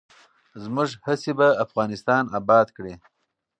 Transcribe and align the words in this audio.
زموږ 0.63 0.89
هڅې 1.05 1.31
به 1.39 1.47
افغانستان 1.65 2.23
اباد 2.39 2.67
کړي. 2.77 2.93